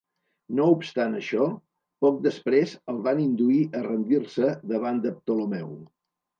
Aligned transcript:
No 0.59 0.69
obstant 0.75 1.17
això, 1.19 1.49
poc 2.07 2.17
després 2.25 2.75
el 2.95 3.03
van 3.09 3.23
induir 3.27 3.61
a 3.77 3.85
rendir-se 3.91 4.53
davant 4.75 5.07
de 5.07 5.17
Ptolemeu. 5.23 5.75